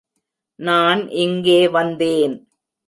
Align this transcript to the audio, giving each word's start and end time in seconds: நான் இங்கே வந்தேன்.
நான் 0.59 1.09
இங்கே 1.09 1.67
வந்தேன். 1.67 2.35